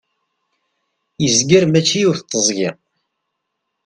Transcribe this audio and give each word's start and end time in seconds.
yezger 1.21 1.63
mačči 1.67 1.97
yiwet 1.99 2.21
teẓgi 2.29 2.69